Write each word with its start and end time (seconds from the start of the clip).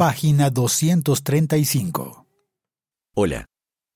página 0.00 0.48
235. 0.48 2.26
Hola, 3.14 3.44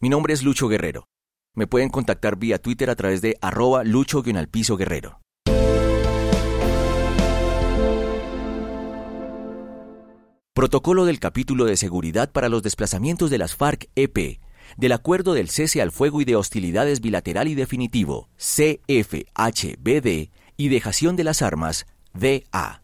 mi 0.02 0.10
nombre 0.10 0.34
es 0.34 0.42
Lucho 0.42 0.68
Guerrero. 0.68 1.06
Me 1.54 1.66
pueden 1.66 1.88
contactar 1.88 2.36
vía 2.36 2.58
Twitter 2.58 2.90
a 2.90 2.94
través 2.94 3.22
de 3.22 3.38
arroba 3.40 3.84
lucho-alpiso 3.84 4.76
guerrero. 4.76 5.22
Protocolo 10.52 11.06
del 11.06 11.20
capítulo 11.20 11.64
de 11.64 11.78
seguridad 11.78 12.30
para 12.32 12.50
los 12.50 12.62
desplazamientos 12.62 13.30
de 13.30 13.38
las 13.38 13.56
FARC-EP 13.56 14.40
del 14.76 14.92
Acuerdo 14.92 15.32
del 15.32 15.48
Cese 15.48 15.80
al 15.80 15.90
Fuego 15.90 16.20
y 16.20 16.26
de 16.26 16.36
Hostilidades 16.36 17.00
Bilateral 17.00 17.48
y 17.48 17.54
Definitivo, 17.54 18.28
CFHBD, 18.36 20.28
y 20.58 20.68
dejación 20.68 21.16
de 21.16 21.24
las 21.24 21.40
armas, 21.40 21.86
DA. 22.12 22.83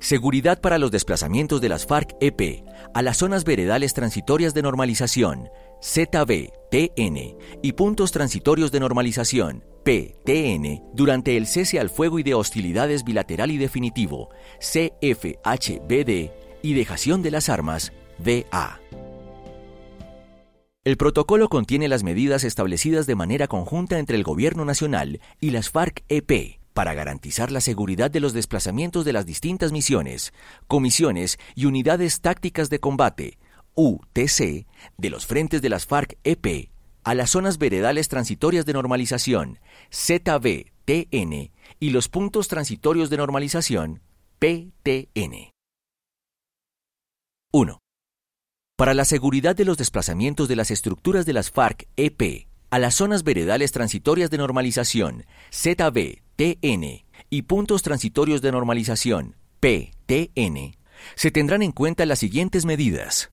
Seguridad 0.00 0.60
para 0.60 0.78
los 0.78 0.90
desplazamientos 0.90 1.60
de 1.60 1.68
las 1.68 1.86
FARC-EP 1.86 2.64
a 2.94 3.02
las 3.02 3.16
zonas 3.16 3.44
veredales 3.44 3.94
transitorias 3.94 4.54
de 4.54 4.62
normalización, 4.62 5.48
ZB-TN, 5.82 7.36
y 7.62 7.72
puntos 7.72 8.12
transitorios 8.12 8.70
de 8.70 8.80
normalización, 8.80 9.64
PTN, 9.84 10.82
durante 10.94 11.36
el 11.36 11.46
cese 11.46 11.80
al 11.80 11.90
fuego 11.90 12.18
y 12.18 12.22
de 12.22 12.34
hostilidades 12.34 13.04
bilateral 13.04 13.50
y 13.50 13.58
definitivo, 13.58 14.30
CFHBD, 14.60 16.30
y 16.62 16.74
dejación 16.74 17.22
de 17.22 17.30
las 17.30 17.48
armas, 17.48 17.92
DA. 18.18 18.80
El 20.84 20.96
protocolo 20.96 21.48
contiene 21.48 21.88
las 21.88 22.02
medidas 22.02 22.44
establecidas 22.44 23.06
de 23.06 23.14
manera 23.14 23.48
conjunta 23.48 23.98
entre 23.98 24.16
el 24.16 24.22
Gobierno 24.22 24.64
Nacional 24.64 25.20
y 25.40 25.50
las 25.50 25.70
FARC-EP 25.70 26.57
para 26.78 26.94
garantizar 26.94 27.50
la 27.50 27.60
seguridad 27.60 28.08
de 28.08 28.20
los 28.20 28.32
desplazamientos 28.32 29.04
de 29.04 29.12
las 29.12 29.26
distintas 29.26 29.72
misiones, 29.72 30.32
comisiones 30.68 31.36
y 31.56 31.64
unidades 31.64 32.20
tácticas 32.20 32.70
de 32.70 32.78
combate, 32.78 33.36
UTC, 33.74 34.64
de 34.96 35.10
los 35.10 35.26
frentes 35.26 35.60
de 35.60 35.70
las 35.70 35.88
FARC-EP 35.88 36.70
a 37.02 37.14
las 37.16 37.30
zonas 37.30 37.58
veredales 37.58 38.06
transitorias 38.06 38.64
de 38.64 38.74
normalización, 38.74 39.58
ZB-TN, 39.90 41.50
y 41.80 41.90
los 41.90 42.08
puntos 42.08 42.46
transitorios 42.46 43.10
de 43.10 43.16
normalización, 43.16 44.00
PTN. 44.38 45.50
1 47.52 47.78
para 48.76 48.94
la 48.94 49.04
seguridad 49.04 49.56
de 49.56 49.64
los 49.64 49.78
desplazamientos 49.78 50.46
de 50.46 50.54
las 50.54 50.70
estructuras 50.70 51.26
de 51.26 51.32
las 51.32 51.50
FARC-EP 51.50 52.46
a 52.70 52.78
las 52.78 52.94
zonas 52.94 53.24
veredales 53.24 53.72
transitorias 53.72 54.30
de 54.30 54.38
normalización, 54.38 55.26
ZB, 55.50 56.27
TN, 56.38 57.04
y 57.30 57.42
puntos 57.42 57.82
transitorios 57.82 58.40
de 58.42 58.52
normalización, 58.52 59.34
PTN, 59.58 60.76
se 61.16 61.32
tendrán 61.32 61.62
en 61.62 61.72
cuenta 61.72 62.06
las 62.06 62.20
siguientes 62.20 62.64
medidas. 62.64 63.30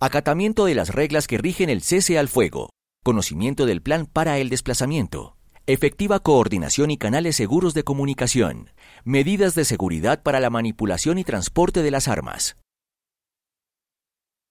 Acatamiento 0.00 0.66
de 0.66 0.76
las 0.76 0.90
reglas 0.90 1.26
que 1.26 1.36
rigen 1.36 1.68
el 1.68 1.82
cese 1.82 2.16
al 2.16 2.28
fuego, 2.28 2.70
conocimiento 3.02 3.66
del 3.66 3.82
plan 3.82 4.06
para 4.06 4.38
el 4.38 4.50
desplazamiento, 4.50 5.36
efectiva 5.66 6.20
coordinación 6.20 6.92
y 6.92 6.96
canales 6.96 7.34
seguros 7.34 7.74
de 7.74 7.82
comunicación, 7.82 8.70
medidas 9.02 9.56
de 9.56 9.64
seguridad 9.64 10.22
para 10.22 10.38
la 10.38 10.48
manipulación 10.48 11.18
y 11.18 11.24
transporte 11.24 11.82
de 11.82 11.90
las 11.90 12.06
armas, 12.06 12.56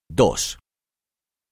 2. 0.09 0.59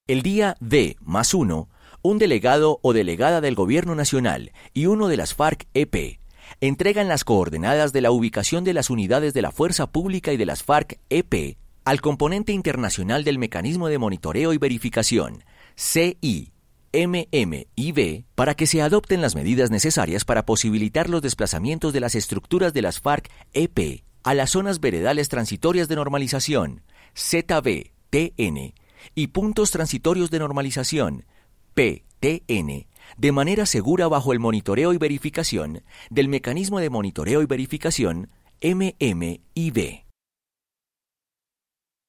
El 0.10 0.22
día 0.22 0.58
D 0.60 0.98
más 1.00 1.34
1, 1.34 1.70
un 2.04 2.20
delegado 2.20 2.80
o 2.84 2.94
delegada 2.94 3.42
del 3.42 3.56
Gobierno 3.56 3.96
Nacional 3.96 4.52
y 4.74 4.86
uno 4.86 5.08
de 5.08 5.18
las 5.18 5.34
FARC-EP 5.34 6.20
entregan 6.60 7.08
las 7.08 7.24
coordenadas 7.24 7.94
de 7.94 8.02
la 8.02 8.12
ubicación 8.12 8.66
de 8.66 8.74
las 8.74 8.90
unidades 8.90 9.34
de 9.34 9.42
la 9.42 9.52
Fuerza 9.52 9.88
Pública 9.88 10.34
y 10.34 10.38
de 10.38 10.46
las 10.46 10.64
FARC-EP 10.64 11.58
al 11.86 12.02
componente 12.02 12.52
internacional 12.52 13.24
del 13.24 13.40
Mecanismo 13.40 13.88
de 13.88 13.98
Monitoreo 13.98 14.54
y 14.54 14.58
Verificación, 14.58 15.46
CI, 15.76 16.52
MMIB, 16.94 18.26
para 18.36 18.54
que 18.54 18.68
se 18.68 18.82
adopten 18.82 19.22
las 19.22 19.36
medidas 19.36 19.72
necesarias 19.72 20.26
para 20.26 20.46
posibilitar 20.46 21.10
los 21.10 21.22
desplazamientos 21.22 21.94
de 21.94 22.02
las 22.02 22.16
estructuras 22.16 22.74
de 22.74 22.82
las 22.82 23.02
FARC-EP 23.02 24.04
a 24.24 24.34
las 24.34 24.52
zonas 24.52 24.82
veredales 24.82 25.30
transitorias 25.30 25.88
de 25.88 25.96
normalización, 25.96 26.84
ZB, 27.16 27.92
TN 28.10 28.74
y 29.16 29.28
puntos 29.28 29.72
transitorios 29.72 30.32
de 30.32 30.40
normalización, 30.40 31.26
PTN, 31.74 32.88
de 33.18 33.32
manera 33.32 33.66
segura 33.66 34.08
bajo 34.08 34.34
el 34.34 34.40
monitoreo 34.40 34.94
y 34.94 34.98
verificación 34.98 35.84
del 36.10 36.28
mecanismo 36.28 36.80
de 36.80 36.90
monitoreo 36.90 37.42
y 37.42 37.46
verificación 37.46 38.30
MMIB. 38.62 40.04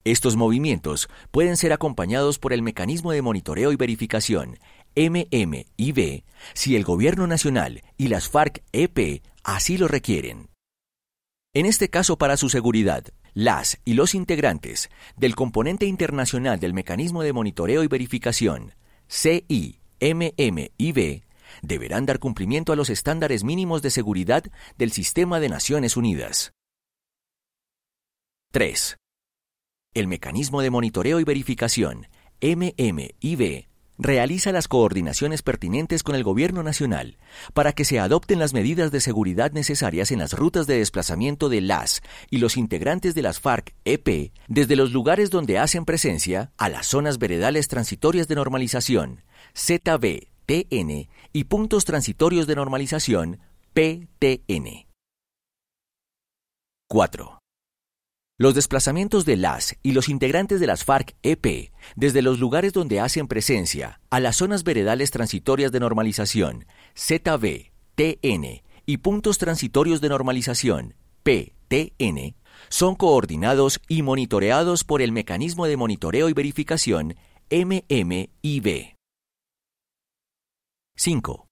Estos 0.04 0.36
movimientos 0.36 1.08
pueden 1.30 1.56
ser 1.56 1.72
acompañados 1.72 2.38
por 2.38 2.52
el 2.52 2.60
mecanismo 2.60 3.12
de 3.12 3.22
monitoreo 3.22 3.72
y 3.72 3.76
verificación 3.76 4.58
MMIB 4.94 6.24
si 6.52 6.76
el 6.76 6.84
Gobierno 6.84 7.26
Nacional 7.26 7.82
y 7.96 8.08
las 8.08 8.30
FARC-EP 8.30 9.22
así 9.42 9.78
lo 9.78 9.88
requieren. 9.88 10.50
En 11.54 11.64
este 11.64 11.88
caso, 11.88 12.18
para 12.18 12.36
su 12.36 12.50
seguridad, 12.50 13.04
las 13.32 13.80
y 13.84 13.94
los 13.94 14.14
integrantes 14.14 14.90
del 15.16 15.34
componente 15.34 15.86
internacional 15.86 16.60
del 16.60 16.74
Mecanismo 16.74 17.22
de 17.22 17.32
Monitoreo 17.32 17.82
y 17.82 17.88
Verificación, 17.88 18.74
CIMMIB, 19.14 20.90
deberán 21.62 22.04
dar 22.04 22.18
cumplimiento 22.18 22.72
a 22.72 22.76
los 22.76 22.90
estándares 22.90 23.44
mínimos 23.44 23.80
de 23.80 23.90
seguridad 23.90 24.42
del 24.76 24.90
Sistema 24.90 25.38
de 25.38 25.48
Naciones 25.48 25.96
Unidas. 25.96 26.52
3. 28.50 28.96
El 29.94 30.08
Mecanismo 30.08 30.62
de 30.62 30.70
Monitoreo 30.70 31.20
y 31.20 31.24
Verificación, 31.24 32.08
MMIB, 32.42 33.68
realiza 33.98 34.52
las 34.52 34.68
coordinaciones 34.68 35.42
pertinentes 35.42 36.02
con 36.02 36.14
el 36.14 36.24
Gobierno 36.24 36.62
Nacional 36.62 37.18
para 37.52 37.72
que 37.72 37.84
se 37.84 37.98
adopten 37.98 38.38
las 38.38 38.52
medidas 38.52 38.90
de 38.90 39.00
seguridad 39.00 39.52
necesarias 39.52 40.10
en 40.10 40.18
las 40.18 40.32
rutas 40.32 40.66
de 40.66 40.78
desplazamiento 40.78 41.48
de 41.48 41.60
las 41.60 42.02
y 42.30 42.38
los 42.38 42.56
integrantes 42.56 43.14
de 43.14 43.22
las 43.22 43.40
FARC-EP 43.40 44.32
desde 44.48 44.76
los 44.76 44.92
lugares 44.92 45.30
donde 45.30 45.58
hacen 45.58 45.84
presencia 45.84 46.52
a 46.56 46.68
las 46.68 46.86
zonas 46.86 47.18
veredales 47.18 47.68
transitorias 47.68 48.28
de 48.28 48.34
normalización, 48.34 49.22
ZB, 49.54 50.26
TN 50.46 51.08
y 51.32 51.44
puntos 51.44 51.84
transitorios 51.84 52.46
de 52.46 52.56
normalización, 52.56 53.40
PTN. 53.72 54.86
4. 56.88 57.43
Los 58.36 58.56
desplazamientos 58.56 59.24
de 59.24 59.36
las 59.36 59.76
y 59.84 59.92
los 59.92 60.08
integrantes 60.08 60.58
de 60.58 60.66
las 60.66 60.84
FARC-EP 60.84 61.70
desde 61.94 62.20
los 62.20 62.40
lugares 62.40 62.72
donde 62.72 62.98
hacen 62.98 63.28
presencia 63.28 64.00
a 64.10 64.18
las 64.18 64.36
zonas 64.36 64.64
veredales 64.64 65.12
transitorias 65.12 65.70
de 65.70 65.78
normalización, 65.78 66.66
ZB, 66.96 67.70
TN 67.94 68.62
y 68.86 68.96
puntos 68.96 69.38
transitorios 69.38 70.00
de 70.00 70.08
normalización, 70.08 70.96
PTN, 71.22 72.34
son 72.70 72.96
coordinados 72.96 73.80
y 73.86 74.02
monitoreados 74.02 74.82
por 74.82 75.00
el 75.00 75.12
Mecanismo 75.12 75.66
de 75.66 75.76
Monitoreo 75.76 76.28
y 76.28 76.32
Verificación 76.32 77.14
MMIB. 77.52 78.96
5 80.96 81.46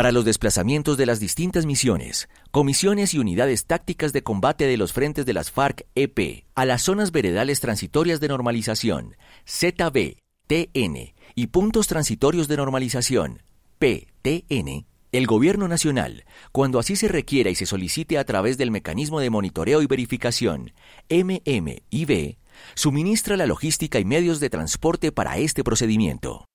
para 0.00 0.12
los 0.12 0.24
desplazamientos 0.24 0.96
de 0.96 1.04
las 1.04 1.20
distintas 1.20 1.66
misiones, 1.66 2.30
comisiones 2.50 3.12
y 3.12 3.18
unidades 3.18 3.66
tácticas 3.66 4.14
de 4.14 4.22
combate 4.22 4.66
de 4.66 4.78
los 4.78 4.94
frentes 4.94 5.26
de 5.26 5.34
las 5.34 5.52
FARC-EP 5.52 6.46
a 6.54 6.64
las 6.64 6.80
zonas 6.80 7.12
veredales 7.12 7.60
transitorias 7.60 8.18
de 8.18 8.28
normalización, 8.28 9.16
ZB, 9.46 10.16
TN 10.46 11.12
y 11.34 11.46
puntos 11.48 11.86
transitorios 11.86 12.48
de 12.48 12.56
normalización, 12.56 13.42
PTN, 13.78 14.86
el 15.12 15.26
Gobierno 15.26 15.68
Nacional, 15.68 16.24
cuando 16.50 16.78
así 16.78 16.96
se 16.96 17.08
requiera 17.08 17.50
y 17.50 17.54
se 17.54 17.66
solicite 17.66 18.16
a 18.16 18.24
través 18.24 18.56
del 18.56 18.70
mecanismo 18.70 19.20
de 19.20 19.28
monitoreo 19.28 19.82
y 19.82 19.86
verificación, 19.86 20.72
MMIB, 21.10 22.38
suministra 22.74 23.36
la 23.36 23.44
logística 23.44 23.98
y 23.98 24.06
medios 24.06 24.40
de 24.40 24.48
transporte 24.48 25.12
para 25.12 25.36
este 25.36 25.62
procedimiento. 25.62 26.46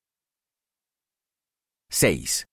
6. 1.91 2.47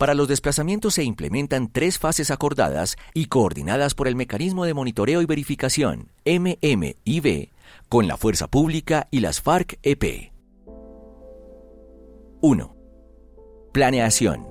Para 0.00 0.14
los 0.14 0.28
desplazamientos 0.28 0.94
se 0.94 1.04
implementan 1.04 1.70
tres 1.70 1.98
fases 1.98 2.30
acordadas 2.30 2.96
y 3.12 3.26
coordinadas 3.26 3.94
por 3.94 4.08
el 4.08 4.16
Mecanismo 4.16 4.64
de 4.64 4.72
Monitoreo 4.72 5.20
y 5.20 5.26
Verificación, 5.26 6.10
MMIB, 6.24 7.50
con 7.90 8.08
la 8.08 8.16
Fuerza 8.16 8.48
Pública 8.48 9.08
y 9.10 9.20
las 9.20 9.42
FARC-EP. 9.42 10.32
1. 12.40 12.76
Planeación. 13.74 14.48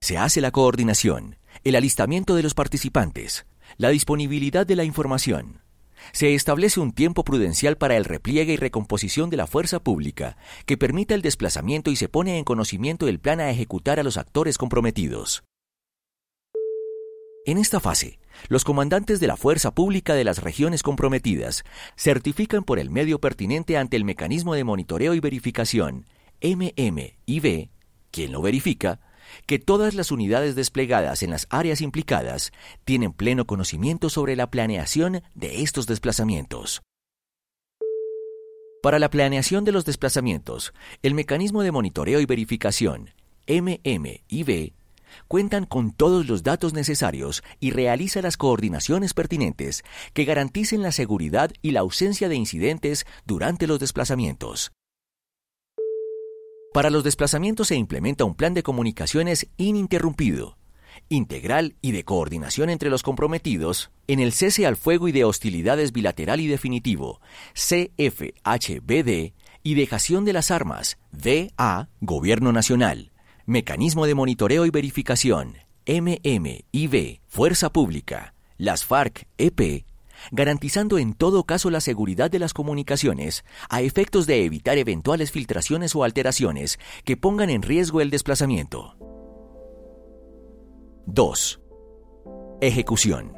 Se 0.00 0.16
hace 0.16 0.40
la 0.40 0.50
coordinación, 0.50 1.36
el 1.62 1.76
alistamiento 1.76 2.34
de 2.34 2.42
los 2.42 2.54
participantes, 2.54 3.44
la 3.76 3.90
disponibilidad 3.90 4.66
de 4.66 4.76
la 4.76 4.84
información, 4.84 5.60
se 6.12 6.34
establece 6.34 6.80
un 6.80 6.92
tiempo 6.92 7.24
prudencial 7.24 7.76
para 7.76 7.96
el 7.96 8.04
repliegue 8.04 8.52
y 8.52 8.56
recomposición 8.56 9.30
de 9.30 9.36
la 9.36 9.46
fuerza 9.46 9.80
pública, 9.80 10.36
que 10.66 10.76
permita 10.76 11.14
el 11.14 11.22
desplazamiento 11.22 11.90
y 11.90 11.96
se 11.96 12.08
pone 12.08 12.38
en 12.38 12.44
conocimiento 12.44 13.06
del 13.06 13.20
plan 13.20 13.40
a 13.40 13.50
ejecutar 13.50 14.00
a 14.00 14.02
los 14.02 14.16
actores 14.16 14.58
comprometidos. 14.58 15.44
En 17.46 17.56
esta 17.56 17.80
fase, 17.80 18.18
Los 18.48 18.64
comandantes 18.64 19.20
de 19.20 19.26
la 19.26 19.36
fuerza 19.36 19.74
pública 19.74 20.14
de 20.14 20.24
las 20.24 20.42
regiones 20.42 20.82
comprometidas 20.82 21.64
certifican 21.96 22.62
por 22.62 22.78
el 22.78 22.90
medio 22.90 23.20
pertinente 23.20 23.76
ante 23.76 23.96
el 23.96 24.04
mecanismo 24.04 24.54
de 24.54 24.64
monitoreo 24.64 25.14
y 25.14 25.20
verificación, 25.20 26.06
MMIB, 26.40 27.70
quien 28.10 28.32
lo 28.32 28.42
verifica, 28.42 29.00
que 29.46 29.58
todas 29.58 29.94
las 29.94 30.10
unidades 30.10 30.54
desplegadas 30.54 31.22
en 31.22 31.30
las 31.30 31.46
áreas 31.50 31.80
implicadas 31.80 32.52
tienen 32.84 33.12
pleno 33.12 33.46
conocimiento 33.46 34.10
sobre 34.10 34.36
la 34.36 34.50
planeación 34.50 35.22
de 35.34 35.62
estos 35.62 35.86
desplazamientos. 35.86 36.82
Para 38.82 38.98
la 38.98 39.10
planeación 39.10 39.64
de 39.64 39.72
los 39.72 39.84
desplazamientos, 39.84 40.72
el 41.02 41.14
mecanismo 41.14 41.62
de 41.62 41.72
monitoreo 41.72 42.20
y 42.20 42.26
verificación, 42.26 43.10
MMIB, 43.48 44.72
cuentan 45.26 45.64
con 45.64 45.92
todos 45.92 46.28
los 46.28 46.42
datos 46.42 46.74
necesarios 46.74 47.42
y 47.58 47.70
realiza 47.70 48.22
las 48.22 48.36
coordinaciones 48.36 49.14
pertinentes 49.14 49.82
que 50.12 50.24
garanticen 50.24 50.82
la 50.82 50.92
seguridad 50.92 51.50
y 51.60 51.72
la 51.72 51.80
ausencia 51.80 52.28
de 52.28 52.36
incidentes 52.36 53.06
durante 53.26 53.66
los 53.66 53.80
desplazamientos. 53.80 54.70
Para 56.78 56.90
los 56.90 57.02
desplazamientos 57.02 57.66
se 57.66 57.74
implementa 57.74 58.22
un 58.24 58.36
plan 58.36 58.54
de 58.54 58.62
comunicaciones 58.62 59.48
ininterrumpido, 59.56 60.58
integral 61.08 61.74
y 61.82 61.90
de 61.90 62.04
coordinación 62.04 62.70
entre 62.70 62.88
los 62.88 63.02
comprometidos 63.02 63.90
en 64.06 64.20
el 64.20 64.32
cese 64.32 64.64
al 64.64 64.76
fuego 64.76 65.08
y 65.08 65.10
de 65.10 65.24
hostilidades 65.24 65.90
bilateral 65.90 66.38
y 66.38 66.46
definitivo, 66.46 67.20
CFHBD, 67.54 69.32
y 69.64 69.74
dejación 69.74 70.24
de 70.24 70.32
las 70.32 70.52
armas, 70.52 70.98
DA, 71.10 71.88
Gobierno 72.00 72.52
Nacional, 72.52 73.10
Mecanismo 73.44 74.06
de 74.06 74.14
Monitoreo 74.14 74.64
y 74.64 74.70
Verificación, 74.70 75.56
MMIB, 75.84 77.22
Fuerza 77.26 77.72
Pública, 77.72 78.34
las 78.56 78.84
FARC, 78.84 79.26
EP, 79.36 79.84
garantizando 80.30 80.98
en 80.98 81.14
todo 81.14 81.44
caso 81.44 81.70
la 81.70 81.80
seguridad 81.80 82.30
de 82.30 82.38
las 82.38 82.54
comunicaciones 82.54 83.44
a 83.68 83.80
efectos 83.80 84.26
de 84.26 84.44
evitar 84.44 84.78
eventuales 84.78 85.30
filtraciones 85.30 85.94
o 85.94 86.04
alteraciones 86.04 86.78
que 87.04 87.16
pongan 87.16 87.50
en 87.50 87.62
riesgo 87.62 88.00
el 88.00 88.10
desplazamiento. 88.10 88.96
2. 91.06 91.60
Ejecución. 92.60 93.32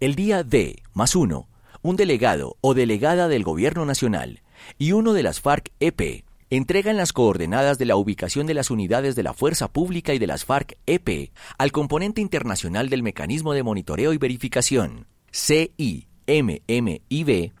El 0.00 0.14
día 0.14 0.44
D 0.44 0.82
más 0.92 1.16
uno, 1.16 1.48
un 1.82 1.96
delegado 1.96 2.56
o 2.60 2.74
delegada 2.74 3.28
del 3.28 3.42
Gobierno 3.42 3.84
Nacional 3.84 4.42
y 4.78 4.92
uno 4.92 5.12
de 5.12 5.22
las 5.22 5.40
FARC-EP 5.40 6.24
entregan 6.50 6.96
las 6.96 7.12
coordenadas 7.12 7.78
de 7.78 7.84
la 7.84 7.96
ubicación 7.96 8.46
de 8.46 8.54
las 8.54 8.70
unidades 8.70 9.16
de 9.16 9.22
la 9.22 9.34
Fuerza 9.34 9.68
Pública 9.68 10.14
y 10.14 10.18
de 10.18 10.26
las 10.26 10.44
FARC-EP 10.46 11.32
al 11.58 11.72
componente 11.72 12.20
internacional 12.20 12.88
del 12.88 13.02
Mecanismo 13.02 13.52
de 13.52 13.62
Monitoreo 13.62 14.12
y 14.12 14.18
Verificación, 14.18 15.06
CIMMIB, 15.32 15.92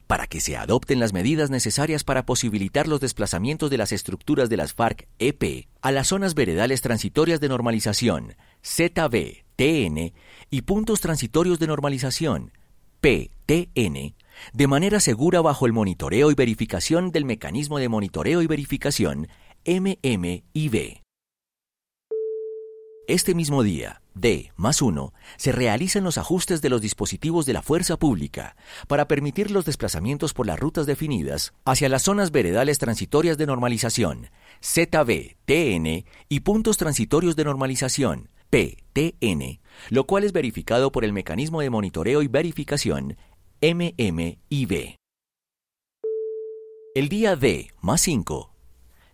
para 0.06 0.26
que 0.26 0.40
se 0.40 0.56
adopten 0.56 1.00
las 1.00 1.12
medidas 1.12 1.50
necesarias 1.50 2.04
para 2.04 2.24
posibilitar 2.24 2.88
los 2.88 3.00
desplazamientos 3.00 3.70
de 3.70 3.78
las 3.78 3.92
estructuras 3.92 4.48
de 4.48 4.56
las 4.56 4.74
FARC-EP 4.74 5.68
a 5.80 5.92
las 5.92 6.08
zonas 6.08 6.34
veredales 6.34 6.80
transitorias 6.80 7.40
de 7.40 7.48
normalización, 7.48 8.34
ZB-TN, 8.62 10.12
y 10.50 10.62
puntos 10.62 11.00
transitorios 11.00 11.58
de 11.58 11.66
normalización, 11.66 12.52
PTN, 13.00 14.14
de 14.52 14.66
manera 14.66 15.00
segura 15.00 15.40
bajo 15.40 15.66
el 15.66 15.72
monitoreo 15.72 16.30
y 16.30 16.34
verificación 16.34 17.12
del 17.12 17.24
mecanismo 17.24 17.78
de 17.78 17.88
monitoreo 17.88 18.42
y 18.42 18.46
verificación 18.46 19.28
MMIB. 19.64 21.07
Este 23.08 23.34
mismo 23.34 23.62
día, 23.62 24.02
D 24.12 24.52
más 24.56 24.82
1, 24.82 25.14
se 25.38 25.50
realizan 25.50 26.04
los 26.04 26.18
ajustes 26.18 26.60
de 26.60 26.68
los 26.68 26.82
dispositivos 26.82 27.46
de 27.46 27.54
la 27.54 27.62
fuerza 27.62 27.96
pública 27.96 28.54
para 28.86 29.08
permitir 29.08 29.50
los 29.50 29.64
desplazamientos 29.64 30.34
por 30.34 30.46
las 30.46 30.60
rutas 30.60 30.84
definidas 30.84 31.54
hacia 31.64 31.88
las 31.88 32.02
zonas 32.02 32.32
veredales 32.32 32.78
transitorias 32.78 33.38
de 33.38 33.46
normalización, 33.46 34.28
ZB, 34.60 35.36
TN, 35.46 36.04
y 36.28 36.40
puntos 36.40 36.76
transitorios 36.76 37.34
de 37.34 37.44
normalización, 37.44 38.28
PTN, 38.50 39.62
lo 39.88 40.04
cual 40.04 40.24
es 40.24 40.34
verificado 40.34 40.92
por 40.92 41.02
el 41.02 41.14
mecanismo 41.14 41.62
de 41.62 41.70
monitoreo 41.70 42.20
y 42.20 42.28
verificación 42.28 43.16
MMIB. 43.62 44.96
El 46.94 47.08
día 47.08 47.36
D 47.36 47.70
más 47.80 48.02
5. 48.02 48.52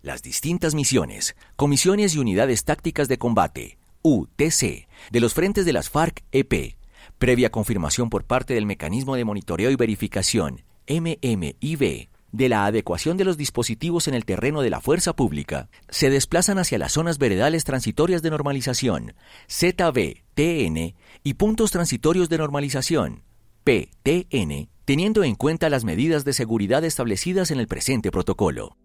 Las 0.02 0.20
distintas 0.20 0.74
misiones, 0.74 1.36
comisiones 1.54 2.16
y 2.16 2.18
unidades 2.18 2.64
tácticas 2.64 3.06
de 3.06 3.18
combate, 3.18 3.78
UTC, 4.04 4.86
de 5.10 5.20
los 5.20 5.32
frentes 5.32 5.64
de 5.64 5.72
las 5.72 5.90
FARC-EP, 5.90 6.76
previa 7.18 7.50
confirmación 7.50 8.10
por 8.10 8.24
parte 8.24 8.52
del 8.52 8.66
mecanismo 8.66 9.16
de 9.16 9.24
monitoreo 9.24 9.70
y 9.70 9.76
verificación, 9.76 10.62
MMIB, 10.86 12.08
de 12.30 12.48
la 12.50 12.66
adecuación 12.66 13.16
de 13.16 13.24
los 13.24 13.38
dispositivos 13.38 14.06
en 14.06 14.12
el 14.12 14.26
terreno 14.26 14.60
de 14.60 14.68
la 14.68 14.82
fuerza 14.82 15.16
pública, 15.16 15.70
se 15.88 16.10
desplazan 16.10 16.58
hacia 16.58 16.76
las 16.76 16.92
zonas 16.92 17.16
veredales 17.16 17.64
transitorias 17.64 18.20
de 18.20 18.28
normalización, 18.30 19.14
ZB, 19.48 20.22
TN, 20.34 20.94
y 21.22 21.34
puntos 21.34 21.70
transitorios 21.70 22.28
de 22.28 22.38
normalización, 22.38 23.22
PTN, 23.64 24.68
teniendo 24.84 25.24
en 25.24 25.34
cuenta 25.34 25.70
las 25.70 25.84
medidas 25.84 26.26
de 26.26 26.34
seguridad 26.34 26.84
establecidas 26.84 27.50
en 27.50 27.58
el 27.58 27.68
presente 27.68 28.10
protocolo. 28.10 28.76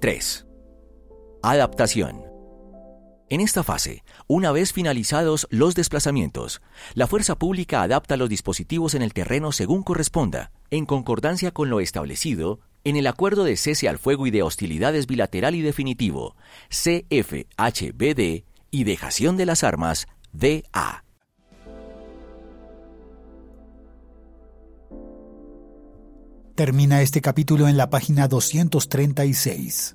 3. 0.00 0.46
Adaptación. 1.42 2.29
En 3.30 3.40
esta 3.40 3.62
fase, 3.62 4.02
una 4.26 4.50
vez 4.50 4.72
finalizados 4.72 5.46
los 5.50 5.76
desplazamientos, 5.76 6.60
la 6.94 7.06
fuerza 7.06 7.38
pública 7.38 7.80
adapta 7.82 8.16
los 8.16 8.28
dispositivos 8.28 8.96
en 8.96 9.02
el 9.02 9.12
terreno 9.12 9.52
según 9.52 9.84
corresponda, 9.84 10.50
en 10.72 10.84
concordancia 10.84 11.52
con 11.52 11.70
lo 11.70 11.78
establecido 11.78 12.58
en 12.82 12.96
el 12.96 13.06
Acuerdo 13.06 13.44
de 13.44 13.56
Cese 13.56 13.88
al 13.88 13.98
Fuego 13.98 14.26
y 14.26 14.32
de 14.32 14.42
Hostilidades 14.42 15.06
Bilateral 15.06 15.54
y 15.54 15.62
Definitivo, 15.62 16.34
CFHBD, 16.70 18.42
y 18.72 18.84
Dejación 18.84 19.36
de 19.36 19.46
las 19.46 19.62
Armas, 19.62 20.08
DA. 20.32 21.04
Termina 26.56 27.00
este 27.00 27.20
capítulo 27.20 27.68
en 27.68 27.76
la 27.76 27.90
página 27.90 28.26
236. 28.26 29.94